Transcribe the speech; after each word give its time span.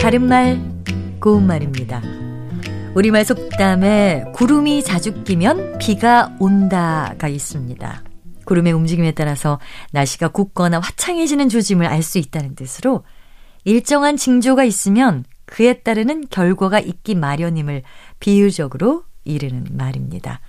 바른말, 0.00 0.60
고운말입니다. 1.18 2.00
우리말 2.94 3.24
속담에 3.24 4.26
구름이 4.34 4.84
자주 4.84 5.24
끼면 5.24 5.78
비가 5.78 6.36
온다가 6.38 7.26
있습니다. 7.26 8.04
구름의 8.44 8.72
움직임에 8.72 9.10
따라서 9.12 9.58
날씨가 9.92 10.28
굳거나 10.28 10.78
화창해지는 10.78 11.48
조짐을 11.48 11.86
알 11.86 12.02
수 12.02 12.18
있다는 12.18 12.54
뜻으로 12.54 13.02
일정한 13.64 14.16
징조가 14.16 14.62
있으면 14.64 15.24
그에 15.46 15.72
따르는 15.72 16.26
결과가 16.30 16.78
있기 16.78 17.16
마련임을 17.16 17.82
비유적으로 18.20 19.04
이르는 19.24 19.64
말입니다. 19.72 20.40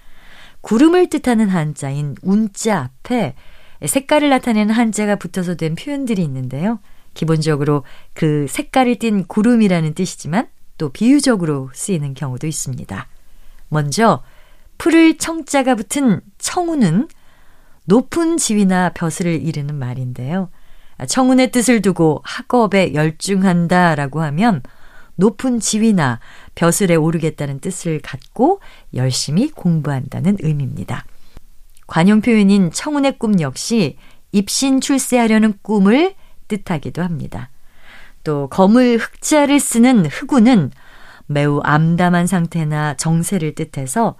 구름을 0.61 1.09
뜻하는 1.09 1.49
한자인 1.49 2.15
운자 2.21 2.77
앞에 2.77 3.33
색깔을 3.83 4.29
나타내는 4.29 4.75
한자가 4.75 5.15
붙어서 5.15 5.55
된 5.55 5.75
표현들이 5.75 6.21
있는데요. 6.23 6.79
기본적으로 7.15 7.83
그 8.13 8.45
색깔을 8.47 8.97
띤 8.97 9.25
구름이라는 9.25 9.95
뜻이지만 9.95 10.47
또 10.77 10.89
비유적으로 10.89 11.71
쓰이는 11.73 12.13
경우도 12.13 12.45
있습니다. 12.45 13.07
먼저 13.69 14.21
풀을 14.77 15.17
청자가 15.17 15.73
붙은 15.75 16.21
청우는 16.37 17.07
높은 17.85 18.37
지위나 18.37 18.91
벼슬을 18.93 19.41
이르는 19.41 19.75
말인데요. 19.75 20.49
청운의 21.07 21.51
뜻을 21.51 21.81
두고 21.81 22.21
학업에 22.23 22.93
열중한다 22.93 23.95
라고 23.95 24.21
하면 24.21 24.61
높은 25.15 25.59
지위나 25.59 26.19
벼슬에 26.55 26.95
오르겠다는 26.95 27.59
뜻을 27.59 28.01
갖고 28.01 28.59
열심히 28.93 29.49
공부한다는 29.49 30.37
의미입니다. 30.41 31.05
관용 31.87 32.21
표현인 32.21 32.71
청운의 32.71 33.17
꿈 33.17 33.39
역시 33.39 33.97
입신 34.31 34.81
출세하려는 34.81 35.53
꿈을 35.61 36.15
뜻하기도 36.47 37.01
합니다. 37.01 37.49
또 38.23 38.47
검을 38.49 38.97
흑자를 38.97 39.59
쓰는 39.59 40.05
흑우는 40.05 40.71
매우 41.27 41.59
암담한 41.63 42.27
상태나 42.27 42.95
정세를 42.95 43.55
뜻해서 43.55 44.15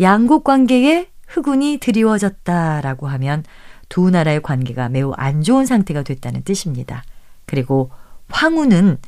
양국 0.00 0.44
관계에 0.44 1.08
흑운이 1.28 1.78
드리워졌다라고 1.78 3.08
하면 3.08 3.44
두 3.88 4.10
나라의 4.10 4.40
관계가 4.42 4.88
매우 4.88 5.12
안 5.16 5.42
좋은 5.42 5.66
상태가 5.66 6.02
됐다는 6.02 6.42
뜻입니다. 6.42 7.02
그리고 7.46 7.90
황후는 8.28 8.98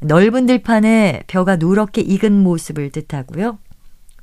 넓은 0.00 0.46
들판에 0.46 1.22
벼가 1.26 1.56
누렇게 1.56 2.02
익은 2.02 2.32
모습을 2.32 2.90
뜻하고요. 2.90 3.58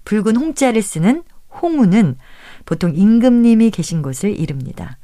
붉은 0.06 0.36
홍자를 0.36 0.82
쓰는 0.82 1.24
홍우는 1.62 2.18
보통 2.66 2.94
임금님이 2.96 3.72
계신 3.72 4.02
곳을 4.02 4.38
이릅니다. 4.38 4.98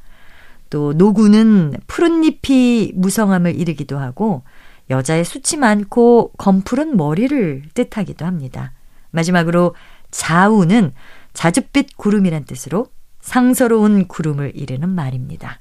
또 0.69 0.93
노구는 0.93 1.75
푸른 1.87 2.23
잎이 2.23 2.93
무성함을 2.95 3.55
이르기도 3.55 3.97
하고 3.97 4.43
여자의 4.89 5.25
숱이 5.25 5.59
많고 5.59 6.31
검푸른 6.37 6.95
머리를 6.95 7.63
뜻하기도 7.73 8.25
합니다. 8.25 8.73
마지막으로 9.11 9.75
자우는 10.11 10.93
자줏빛 11.33 11.97
구름이란 11.97 12.45
뜻으로 12.45 12.87
상서로운 13.19 14.07
구름을 14.07 14.53
이르는 14.55 14.89
말입니다. 14.89 15.59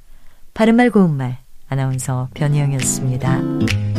바른말 0.55 0.91
고운말 0.91 1.39
아나운서 1.69 2.29
변희영이었습니다. 2.34 3.95